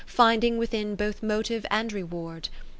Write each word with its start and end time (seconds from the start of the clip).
Finding 0.07 0.57
within 0.57 0.95
both 0.95 1.21
motive 1.21 1.63
and 1.69 1.93
reward. 1.93 2.49